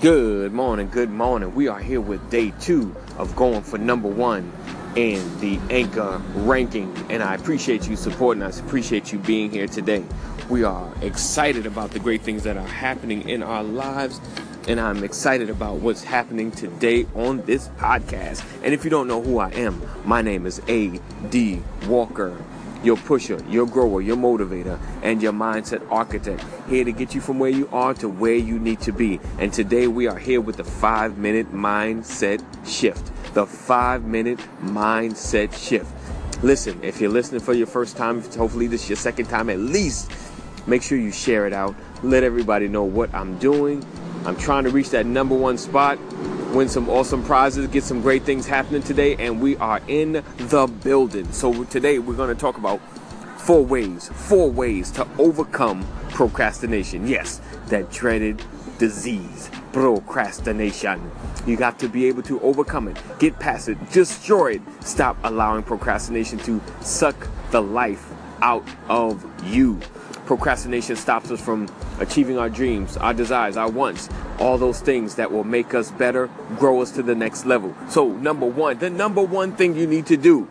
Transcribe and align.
Good 0.00 0.54
morning, 0.54 0.88
good 0.88 1.10
morning. 1.10 1.54
We 1.54 1.68
are 1.68 1.78
here 1.78 2.00
with 2.00 2.30
day 2.30 2.54
two 2.58 2.96
of 3.18 3.36
going 3.36 3.60
for 3.60 3.76
number 3.76 4.08
one 4.08 4.50
in 4.96 5.38
the 5.40 5.58
Anchor 5.68 6.22
ranking, 6.36 6.90
and 7.10 7.22
I 7.22 7.34
appreciate 7.34 7.86
you 7.86 7.96
supporting 7.96 8.42
us. 8.42 8.60
Appreciate 8.60 9.12
you 9.12 9.18
being 9.18 9.50
here 9.50 9.66
today. 9.68 10.02
We 10.48 10.64
are 10.64 10.90
excited 11.02 11.66
about 11.66 11.90
the 11.90 11.98
great 11.98 12.22
things 12.22 12.44
that 12.44 12.56
are 12.56 12.66
happening 12.66 13.28
in 13.28 13.42
our 13.42 13.62
lives, 13.62 14.22
and 14.66 14.80
I'm 14.80 15.04
excited 15.04 15.50
about 15.50 15.80
what's 15.80 16.02
happening 16.02 16.50
today 16.50 17.06
on 17.14 17.42
this 17.42 17.68
podcast. 17.76 18.42
And 18.64 18.72
if 18.72 18.84
you 18.84 18.90
don't 18.90 19.06
know 19.06 19.20
who 19.20 19.38
I 19.38 19.50
am, 19.50 19.82
my 20.06 20.22
name 20.22 20.46
is 20.46 20.62
A.D. 20.66 21.62
Walker 21.86 22.42
your 22.82 22.96
pusher, 22.96 23.42
your 23.48 23.66
grower, 23.66 24.00
your 24.00 24.16
motivator, 24.16 24.78
and 25.02 25.22
your 25.22 25.32
mindset 25.32 25.86
architect. 25.90 26.44
Here 26.68 26.84
to 26.84 26.92
get 26.92 27.14
you 27.14 27.20
from 27.20 27.38
where 27.38 27.50
you 27.50 27.68
are 27.72 27.94
to 27.94 28.08
where 28.08 28.34
you 28.34 28.58
need 28.58 28.80
to 28.82 28.92
be. 28.92 29.20
And 29.38 29.52
today 29.52 29.86
we 29.86 30.06
are 30.06 30.18
here 30.18 30.40
with 30.40 30.56
the 30.56 30.64
five 30.64 31.18
minute 31.18 31.52
mindset 31.52 32.42
shift. 32.66 33.12
The 33.34 33.46
five 33.46 34.04
minute 34.04 34.38
mindset 34.62 35.54
shift. 35.56 35.92
Listen, 36.42 36.82
if 36.82 37.00
you're 37.00 37.10
listening 37.10 37.40
for 37.40 37.52
your 37.52 37.66
first 37.66 37.96
time, 37.96 38.22
hopefully 38.22 38.66
this 38.66 38.84
is 38.84 38.88
your 38.88 38.96
second 38.96 39.26
time 39.26 39.50
at 39.50 39.58
least, 39.58 40.10
make 40.66 40.82
sure 40.82 40.96
you 40.96 41.12
share 41.12 41.46
it 41.46 41.52
out. 41.52 41.74
Let 42.02 42.24
everybody 42.24 42.66
know 42.66 42.84
what 42.84 43.12
I'm 43.14 43.38
doing. 43.38 43.84
I'm 44.24 44.36
trying 44.36 44.64
to 44.64 44.70
reach 44.70 44.90
that 44.90 45.04
number 45.04 45.34
one 45.34 45.58
spot 45.58 45.98
win 46.52 46.68
some 46.68 46.88
awesome 46.88 47.22
prizes, 47.22 47.66
get 47.68 47.84
some 47.84 48.00
great 48.00 48.24
things 48.24 48.46
happening 48.46 48.82
today, 48.82 49.16
and 49.16 49.40
we 49.40 49.56
are 49.58 49.80
in 49.86 50.24
the 50.36 50.66
building. 50.82 51.30
So 51.32 51.64
today 51.64 51.98
we're 51.98 52.16
going 52.16 52.34
to 52.34 52.40
talk 52.40 52.56
about 52.58 52.80
four 53.40 53.64
ways, 53.64 54.08
four 54.08 54.50
ways 54.50 54.90
to 54.92 55.06
overcome 55.18 55.86
procrastination. 56.10 57.06
Yes, 57.06 57.40
that 57.66 57.90
dreaded 57.90 58.42
disease, 58.78 59.50
procrastination. 59.72 61.10
You 61.46 61.56
got 61.56 61.78
to 61.80 61.88
be 61.88 62.06
able 62.06 62.22
to 62.24 62.40
overcome 62.40 62.88
it, 62.88 62.98
get 63.18 63.38
past 63.38 63.68
it, 63.68 63.78
destroy 63.92 64.54
it. 64.54 64.62
Stop 64.80 65.16
allowing 65.22 65.62
procrastination 65.62 66.38
to 66.40 66.60
suck 66.80 67.28
the 67.50 67.62
life 67.62 68.10
out 68.42 68.66
of 68.88 69.24
you. 69.44 69.78
Procrastination 70.30 70.94
stops 70.94 71.32
us 71.32 71.40
from 71.40 71.68
achieving 71.98 72.38
our 72.38 72.48
dreams, 72.48 72.96
our 72.96 73.12
desires, 73.12 73.56
our 73.56 73.68
wants, 73.68 74.08
all 74.38 74.58
those 74.58 74.78
things 74.78 75.16
that 75.16 75.32
will 75.32 75.42
make 75.42 75.74
us 75.74 75.90
better, 75.90 76.30
grow 76.56 76.80
us 76.82 76.92
to 76.92 77.02
the 77.02 77.16
next 77.16 77.46
level. 77.46 77.74
So, 77.88 78.06
number 78.06 78.46
one, 78.46 78.78
the 78.78 78.90
number 78.90 79.22
one 79.22 79.56
thing 79.56 79.74
you 79.74 79.88
need 79.88 80.06
to 80.06 80.16
do 80.16 80.46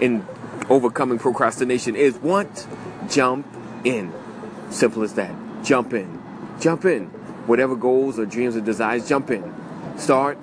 in 0.00 0.24
overcoming 0.70 1.18
procrastination 1.18 1.96
is 1.96 2.16
what? 2.16 2.66
Jump 3.10 3.46
in. 3.84 4.10
Simple 4.70 5.02
as 5.02 5.12
that. 5.16 5.34
Jump 5.62 5.92
in. 5.92 6.22
Jump 6.58 6.86
in. 6.86 7.08
Whatever 7.46 7.76
goals 7.76 8.18
or 8.18 8.24
dreams 8.24 8.56
or 8.56 8.62
desires, 8.62 9.06
jump 9.06 9.30
in. 9.30 9.54
Start 9.98 10.38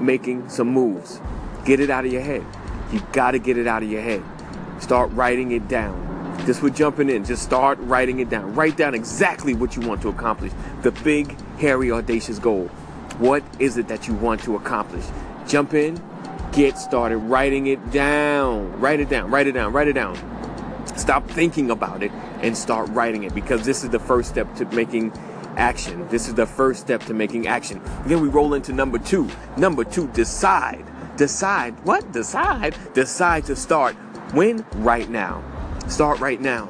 making 0.00 0.48
some 0.48 0.68
moves. 0.68 1.20
Get 1.64 1.80
it 1.80 1.90
out 1.90 2.04
of 2.04 2.12
your 2.12 2.22
head. 2.22 2.46
You've 2.92 3.10
got 3.10 3.32
to 3.32 3.40
get 3.40 3.58
it 3.58 3.66
out 3.66 3.82
of 3.82 3.90
your 3.90 4.02
head. 4.02 4.22
Start 4.78 5.10
writing 5.14 5.50
it 5.50 5.66
down. 5.66 6.09
Just 6.50 6.64
with 6.64 6.74
jumping 6.74 7.08
in, 7.10 7.24
just 7.24 7.44
start 7.44 7.78
writing 7.82 8.18
it 8.18 8.28
down. 8.28 8.56
Write 8.56 8.76
down 8.76 8.92
exactly 8.92 9.54
what 9.54 9.76
you 9.76 9.86
want 9.86 10.02
to 10.02 10.08
accomplish. 10.08 10.50
The 10.82 10.90
big, 10.90 11.40
hairy, 11.58 11.92
audacious 11.92 12.40
goal. 12.40 12.66
What 13.18 13.44
is 13.60 13.76
it 13.76 13.86
that 13.86 14.08
you 14.08 14.14
want 14.14 14.42
to 14.42 14.56
accomplish? 14.56 15.04
Jump 15.46 15.74
in, 15.74 16.02
get 16.50 16.76
started 16.76 17.18
writing 17.18 17.68
it 17.68 17.92
down. 17.92 18.80
Write 18.80 18.98
it 18.98 19.08
down, 19.08 19.30
write 19.30 19.46
it 19.46 19.52
down, 19.52 19.72
write 19.72 19.86
it 19.86 19.92
down. 19.92 20.16
Stop 20.96 21.30
thinking 21.30 21.70
about 21.70 22.02
it 22.02 22.10
and 22.42 22.58
start 22.58 22.88
writing 22.88 23.22
it 23.22 23.32
because 23.32 23.64
this 23.64 23.84
is 23.84 23.90
the 23.90 24.00
first 24.00 24.28
step 24.28 24.52
to 24.56 24.64
making 24.74 25.12
action. 25.56 26.08
This 26.08 26.26
is 26.26 26.34
the 26.34 26.46
first 26.46 26.80
step 26.80 27.00
to 27.04 27.14
making 27.14 27.46
action. 27.46 27.80
Then 28.06 28.20
we 28.20 28.26
roll 28.26 28.54
into 28.54 28.72
number 28.72 28.98
two. 28.98 29.30
Number 29.56 29.84
two, 29.84 30.08
decide. 30.08 30.84
Decide. 31.16 31.78
What? 31.84 32.10
Decide. 32.10 32.76
Decide 32.92 33.44
to 33.44 33.54
start 33.54 33.94
when? 34.32 34.66
Right 34.78 35.08
now. 35.08 35.44
Start 35.90 36.20
right 36.20 36.40
now. 36.40 36.66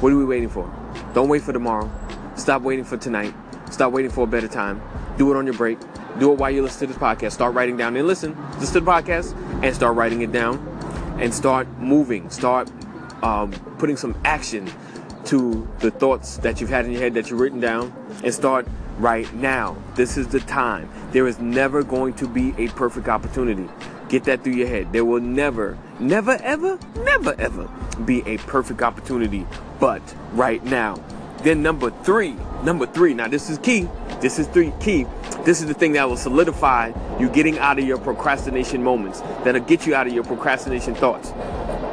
What 0.00 0.12
are 0.12 0.16
we 0.16 0.24
waiting 0.24 0.48
for? 0.48 0.70
Don't 1.14 1.28
wait 1.28 1.42
for 1.42 1.52
tomorrow. 1.52 1.88
Stop 2.34 2.62
waiting 2.62 2.84
for 2.84 2.96
tonight. 2.96 3.32
Stop 3.70 3.92
waiting 3.92 4.10
for 4.10 4.24
a 4.24 4.26
better 4.26 4.48
time. 4.48 4.82
Do 5.16 5.32
it 5.32 5.36
on 5.36 5.46
your 5.46 5.54
break. 5.54 5.78
Do 6.18 6.32
it 6.32 6.38
while 6.38 6.50
you 6.50 6.60
listen 6.60 6.80
to 6.80 6.92
this 6.92 7.00
podcast. 7.00 7.32
Start 7.32 7.54
writing 7.54 7.76
down 7.76 7.96
and 7.96 8.06
listen. 8.06 8.36
Listen 8.58 8.74
to 8.74 8.80
the 8.80 8.90
podcast 8.90 9.36
and 9.62 9.72
start 9.74 9.94
writing 9.94 10.22
it 10.22 10.32
down 10.32 10.58
and 11.20 11.32
start 11.32 11.68
moving. 11.78 12.28
Start 12.30 12.68
um, 13.22 13.52
putting 13.78 13.96
some 13.96 14.20
action 14.24 14.68
to 15.26 15.66
the 15.78 15.92
thoughts 15.92 16.38
that 16.38 16.60
you've 16.60 16.68
had 16.68 16.84
in 16.84 16.90
your 16.90 17.00
head 17.00 17.14
that 17.14 17.30
you've 17.30 17.38
written 17.38 17.60
down 17.60 17.94
and 18.24 18.34
start 18.34 18.66
right 18.98 19.32
now. 19.34 19.76
This 19.94 20.16
is 20.16 20.28
the 20.28 20.40
time. 20.40 20.88
There 21.12 21.26
is 21.26 21.38
never 21.38 21.82
going 21.82 22.14
to 22.14 22.28
be 22.28 22.54
a 22.58 22.68
perfect 22.68 23.08
opportunity. 23.08 23.68
Get 24.08 24.24
that 24.24 24.44
through 24.44 24.54
your 24.54 24.68
head. 24.68 24.92
There 24.92 25.04
will 25.04 25.20
never, 25.20 25.78
never, 25.98 26.38
ever, 26.42 26.78
never, 26.96 27.34
ever 27.40 27.68
be 28.04 28.22
a 28.26 28.38
perfect 28.38 28.82
opportunity, 28.82 29.46
but 29.80 30.02
right 30.32 30.62
now. 30.64 31.02
Then 31.42 31.62
number 31.62 31.90
three, 32.04 32.36
number 32.62 32.86
three. 32.86 33.14
Now 33.14 33.26
this 33.26 33.50
is 33.50 33.58
key. 33.58 33.88
This 34.20 34.38
is 34.38 34.46
three 34.46 34.72
key. 34.80 35.06
This 35.44 35.60
is 35.60 35.66
the 35.66 35.74
thing 35.74 35.92
that 35.92 36.08
will 36.08 36.16
solidify 36.16 36.92
you 37.18 37.28
getting 37.28 37.58
out 37.58 37.80
of 37.80 37.84
your 37.84 37.98
procrastination 37.98 38.82
moments. 38.82 39.22
That'll 39.42 39.60
get 39.60 39.86
you 39.86 39.94
out 39.94 40.06
of 40.06 40.12
your 40.12 40.22
procrastination 40.22 40.94
thoughts. 40.94 41.32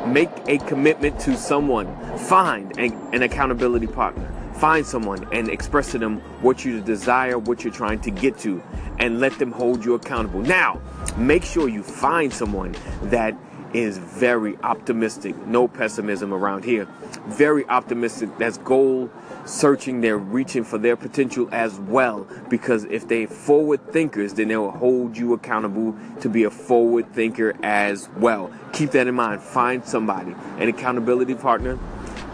Make 0.07 0.29
a 0.47 0.59
commitment 0.67 1.19
to 1.21 1.35
someone. 1.35 1.87
Find 2.17 2.77
a, 2.77 2.91
an 3.11 3.23
accountability 3.23 3.87
partner. 3.87 4.31
Find 4.59 4.85
someone 4.85 5.25
and 5.31 5.47
express 5.47 5.91
to 5.91 5.97
them 5.97 6.19
what 6.41 6.65
you 6.65 6.81
desire, 6.81 7.39
what 7.39 7.63
you're 7.63 7.71
trying 7.71 8.01
to 8.01 8.11
get 8.11 8.37
to, 8.39 8.61
and 8.99 9.21
let 9.21 9.39
them 9.39 9.53
hold 9.53 9.85
you 9.85 9.93
accountable. 9.93 10.41
Now, 10.41 10.81
make 11.15 11.45
sure 11.45 11.69
you 11.69 11.81
find 11.81 12.33
someone 12.33 12.75
that 13.03 13.37
is 13.73 13.97
very 13.97 14.57
optimistic. 14.57 15.37
No 15.47 15.69
pessimism 15.69 16.33
around 16.33 16.65
here. 16.65 16.87
Very 17.27 17.65
optimistic. 17.69 18.37
That's 18.37 18.57
goal 18.57 19.09
searching. 19.45 20.01
They're 20.01 20.17
reaching 20.17 20.65
for 20.65 20.77
their 20.77 20.97
potential 20.97 21.47
as 21.53 21.79
well. 21.79 22.27
Because 22.49 22.83
if 22.85 23.07
they 23.07 23.27
forward 23.27 23.93
thinkers, 23.93 24.33
then 24.33 24.49
they 24.49 24.57
will 24.57 24.71
hold 24.71 25.17
you 25.17 25.33
accountable 25.33 25.95
to 26.19 26.27
be 26.27 26.43
a 26.43 26.49
forward 26.49 27.13
thinker 27.13 27.55
as 27.63 28.09
well. 28.17 28.51
Keep 28.73 28.91
that 28.91 29.07
in 29.07 29.15
mind. 29.15 29.41
Find 29.41 29.85
somebody, 29.85 30.35
an 30.57 30.67
accountability 30.67 31.35
partner 31.35 31.79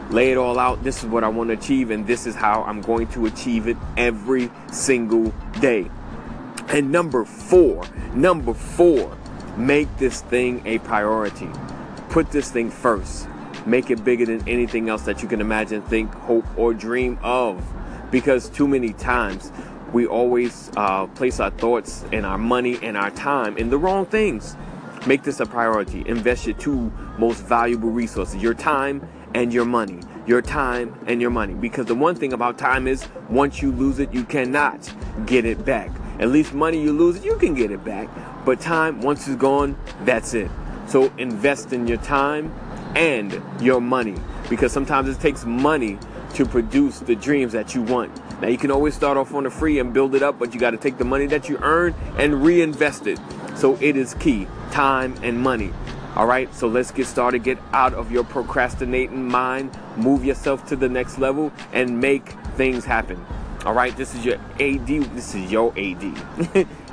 lay 0.09 0.31
it 0.31 0.37
all 0.37 0.59
out. 0.59 0.83
This 0.83 1.03
is 1.03 1.09
what 1.09 1.23
I 1.23 1.27
want 1.27 1.49
to 1.49 1.57
achieve, 1.57 1.91
and 1.91 2.05
this 2.05 2.25
is 2.25 2.35
how 2.35 2.63
I'm 2.63 2.81
going 2.81 3.07
to 3.07 3.25
achieve 3.25 3.67
it 3.67 3.77
every 3.97 4.51
single 4.71 5.33
day. 5.59 5.89
And 6.69 6.91
number 6.91 7.25
four, 7.25 7.83
number 8.13 8.53
four, 8.53 9.17
make 9.57 9.95
this 9.97 10.21
thing 10.21 10.61
a 10.65 10.79
priority. 10.79 11.49
Put 12.09 12.31
this 12.31 12.51
thing 12.51 12.71
first. 12.71 13.27
Make 13.65 13.89
it 13.89 14.03
bigger 14.03 14.25
than 14.25 14.47
anything 14.47 14.89
else 14.89 15.03
that 15.03 15.21
you 15.21 15.27
can 15.27 15.41
imagine, 15.41 15.81
think, 15.83 16.13
hope, 16.13 16.45
or 16.57 16.73
dream 16.73 17.17
of. 17.23 17.63
Because 18.11 18.49
too 18.49 18.67
many 18.67 18.93
times 18.93 19.51
we 19.91 20.05
always 20.05 20.71
uh, 20.77 21.07
place 21.07 21.39
our 21.39 21.51
thoughts 21.51 22.05
and 22.11 22.25
our 22.25 22.37
money 22.37 22.77
and 22.81 22.95
our 22.95 23.11
time 23.11 23.57
in 23.57 23.69
the 23.69 23.77
wrong 23.77 24.05
things. 24.05 24.55
Make 25.07 25.23
this 25.23 25.39
a 25.39 25.45
priority. 25.45 26.03
Invest 26.07 26.47
your 26.47 26.55
two 26.57 26.91
most 27.17 27.43
valuable 27.43 27.89
resources 27.89 28.41
your 28.41 28.53
time 28.53 29.07
and 29.35 29.53
your 29.53 29.65
money. 29.65 29.99
Your 30.25 30.41
time 30.41 30.97
and 31.07 31.21
your 31.21 31.29
money. 31.29 31.53
Because 31.53 31.85
the 31.87 31.93
one 31.93 32.15
thing 32.15 32.31
about 32.31 32.57
time 32.57 32.87
is 32.87 33.05
once 33.29 33.61
you 33.61 33.71
lose 33.71 33.99
it, 33.99 34.11
you 34.13 34.23
cannot 34.23 34.91
get 35.25 35.45
it 35.45 35.65
back. 35.65 35.91
At 36.19 36.29
least 36.29 36.53
money 36.53 36.81
you 36.81 36.93
lose 36.93 37.23
you 37.23 37.35
can 37.35 37.53
get 37.53 37.69
it 37.69 37.83
back. 37.83 38.07
But 38.45 38.61
time, 38.61 39.01
once 39.01 39.27
it's 39.27 39.35
gone, 39.35 39.77
that's 40.05 40.33
it. 40.33 40.49
So 40.87 41.11
invest 41.17 41.73
in 41.73 41.85
your 41.85 41.97
time 41.97 42.53
and 42.95 43.41
your 43.59 43.81
money. 43.81 44.15
Because 44.49 44.71
sometimes 44.71 45.09
it 45.09 45.19
takes 45.19 45.43
money 45.43 45.99
to 46.35 46.45
produce 46.45 46.99
the 46.99 47.15
dreams 47.15 47.51
that 47.51 47.75
you 47.75 47.81
want. 47.81 48.11
Now 48.41 48.47
you 48.47 48.57
can 48.57 48.71
always 48.71 48.95
start 48.95 49.17
off 49.17 49.33
on 49.33 49.43
the 49.43 49.49
free 49.49 49.79
and 49.79 49.93
build 49.93 50.15
it 50.15 50.23
up, 50.23 50.39
but 50.39 50.53
you 50.53 50.61
got 50.61 50.71
to 50.71 50.77
take 50.77 50.97
the 50.97 51.05
money 51.05 51.25
that 51.27 51.49
you 51.49 51.57
earn 51.61 51.93
and 52.17 52.41
reinvest 52.41 53.05
it. 53.05 53.19
So 53.57 53.77
it 53.81 53.97
is 53.97 54.13
key 54.13 54.47
time 54.71 55.13
and 55.23 55.37
money. 55.39 55.73
All 56.15 56.25
right, 56.25 56.53
so 56.55 56.69
let's 56.69 56.91
get 56.91 57.07
started. 57.07 57.43
Get 57.43 57.57
out 57.73 57.93
of 57.93 58.09
your 58.09 58.23
procrastinating 58.23 59.27
mind, 59.27 59.77
move 59.97 60.23
yourself 60.23 60.65
to 60.67 60.77
the 60.77 60.87
next 60.87 61.17
level, 61.17 61.51
and 61.73 61.99
make 61.99 62.29
things 62.55 62.85
happen. 62.85 63.23
All 63.65 63.73
right, 63.73 63.95
this 63.97 64.15
is 64.15 64.23
your 64.23 64.35
AD. 64.61 64.87
This 64.87 65.35
is 65.35 65.51
your 65.51 65.73
AD. 65.77 66.03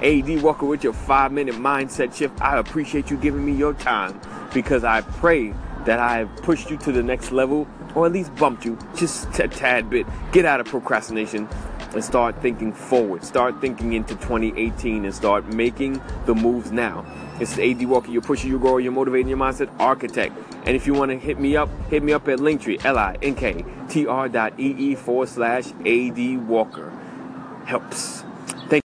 AD 0.03 0.43
Walker 0.43 0.67
with 0.67 0.83
your 0.83 0.93
five 0.93 1.31
minute 1.31 1.55
mindset 1.55 2.13
shift. 2.17 2.41
I 2.43 2.59
appreciate 2.59 3.11
you 3.11 3.17
giving 3.17 3.45
me 3.45 3.53
your 3.53 3.75
time 3.75 4.21
because 4.53 4.83
I 4.83 5.03
pray 5.03 5.55
that 5.85 6.01
I 6.01 6.19
have 6.19 6.37
pushed 6.39 6.71
you 6.71 6.77
to 6.79 6.91
the 6.91 7.03
next 7.03 7.31
level 7.31 7.69
or 7.95 8.07
at 8.07 8.13
least 8.13 8.35
bumped 8.37 8.65
you 8.65 8.77
just 8.97 9.39
a 9.39 9.47
tad 9.47 9.91
bit. 9.91 10.07
Get 10.33 10.47
out 10.47 10.61
of 10.61 10.67
procrastination 10.67 11.49
and 11.95 12.05
start 12.05 12.41
thinking 12.43 12.73
forward. 12.73 13.25
Start 13.25 13.61
thinking 13.61 13.93
into 13.93 14.15
2018 14.15 15.05
and 15.05 15.15
start 15.15 15.47
making 15.53 16.01
the 16.27 16.35
moves 16.35 16.73
now. 16.73 17.05
It's 17.41 17.59
AD 17.59 17.85
Walker, 17.87 18.11
You're 18.11 18.23
pushing, 18.23 18.51
you're 18.51 18.61
your 18.61 18.81
you're 18.81 18.93
motivating, 18.93 19.29
your 19.29 19.39
mindset 19.39 19.71
architect. 19.81 20.37
And 20.65 20.77
if 20.77 20.87
you 20.87 20.95
want 20.95 21.11
to 21.11 21.19
hit 21.19 21.41
me 21.41 21.57
up, 21.57 21.69
hit 21.91 22.03
me 22.03 22.13
up 22.13 22.29
at 22.29 22.39
Linktree, 22.39 22.85
L-I-N-K-T-R 22.85 24.29
dot 24.29 24.61
E-E 24.61 24.95
forward 24.95 25.29
slash 25.29 25.73
AD 25.85 26.47
Walker. 26.47 26.91
Helps. 27.65 28.25
Thank 28.69 28.83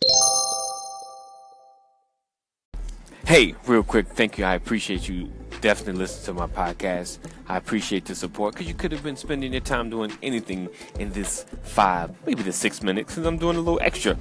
Hey, 3.27 3.55
real 3.67 3.83
quick, 3.83 4.09
thank 4.09 4.39
you. 4.39 4.45
I 4.45 4.55
appreciate 4.55 5.09
you 5.09 5.33
definitely 5.65 5.95
listen 5.95 6.27
to 6.27 6.39
my 6.39 6.47
podcast. 6.47 7.17
I 7.49 7.57
appreciate 7.57 8.05
the 8.05 8.15
support 8.15 8.53
because 8.53 8.69
you 8.69 8.75
could 8.75 8.93
have 8.93 9.03
been 9.03 9.17
spending 9.17 9.51
your 9.51 9.63
time 9.63 9.89
doing 9.89 10.13
anything 10.23 10.69
in 10.99 11.11
this 11.13 11.47
five, 11.63 12.11
maybe 12.27 12.43
the 12.43 12.53
six 12.53 12.83
minutes, 12.83 13.15
because 13.15 13.25
I'm 13.25 13.39
doing 13.39 13.57
a 13.57 13.61
little 13.61 13.81
extra. 13.81 14.15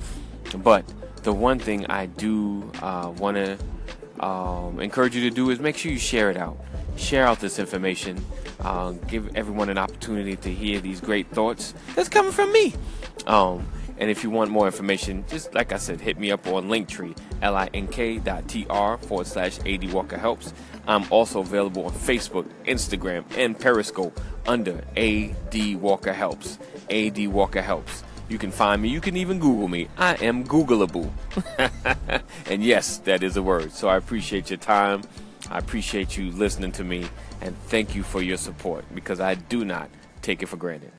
But 0.56 0.86
the 1.24 1.34
one 1.34 1.60
thing 1.60 1.86
I 1.88 2.06
do 2.06 2.72
uh, 2.82 3.12
want 3.18 3.36
to 3.36 3.58
um, 4.26 4.80
encourage 4.80 5.18
you 5.18 5.30
to 5.30 5.36
do 5.36 5.50
is 5.50 5.60
make 5.60 5.76
sure 5.76 5.92
you 5.92 6.00
share 6.00 6.32
it 6.32 6.38
out. 6.38 6.58
Share 6.96 7.28
out 7.28 7.42
this 7.42 7.60
information. 7.60 8.24
Uh, 8.62 8.92
give 9.10 9.36
everyone 9.36 9.68
an 9.68 9.78
opportunity 9.78 10.38
to 10.38 10.50
hear 10.50 10.80
these 10.80 11.02
great 11.02 11.28
thoughts 11.32 11.74
that's 11.94 12.08
coming 12.08 12.32
from 12.32 12.54
me. 12.54 12.74
Um, 13.28 13.68
and 13.98 14.10
if 14.10 14.24
you 14.24 14.30
want 14.30 14.52
more 14.52 14.66
information, 14.66 15.24
just 15.28 15.54
like 15.54 15.72
I 15.72 15.78
said, 15.78 16.02
hit 16.02 16.18
me 16.18 16.32
up 16.32 16.48
on 16.48 16.68
Linktree, 16.68 17.18
L-I-N-K 17.42 18.20
dot 18.20 18.48
T-R 18.48 18.98
forward 18.98 19.28
slash 19.28 19.60
A-D 19.66 19.88
Walker 19.88 20.18
Helps. 20.18 20.54
I'm 20.88 21.06
also 21.12 21.40
available 21.40 21.86
on 21.86 21.92
Facebook, 21.94 22.46
Instagram, 22.66 23.24
and 23.38 23.58
Periscope 23.58 24.20
under 24.46 24.84
A.D. 24.96 25.78
Walker 25.78 26.12
Helps. 26.12 26.60
A.D. 26.90 27.28
Walker 27.28 27.62
Helps. 27.62 28.04
You 28.30 28.38
can 28.38 28.52
find 28.52 28.82
me. 28.82 28.90
You 28.90 29.00
can 29.00 29.16
even 29.16 29.40
Google 29.40 29.68
me. 29.68 29.88
I 29.98 30.16
am 30.16 30.46
Googleable. 30.46 31.10
and 32.48 32.64
yes, 32.64 32.98
that 33.00 33.24
is 33.24 33.38
a 33.38 33.44
word. 33.44 33.72
So 33.72 33.88
I 33.88 33.98
appreciate 33.98 34.50
your 34.50 34.58
time. 34.58 35.04
I 35.50 35.58
appreciate 35.58 36.18
you 36.18 36.32
listening 36.32 36.72
to 36.74 36.84
me. 36.84 37.06
And 37.42 37.58
thank 37.68 37.96
you 37.96 38.04
for 38.04 38.22
your 38.22 38.38
support 38.38 38.86
because 38.94 39.20
I 39.20 39.36
do 39.36 39.64
not 39.64 39.90
take 40.22 40.42
it 40.42 40.48
for 40.48 40.58
granted. 40.58 40.92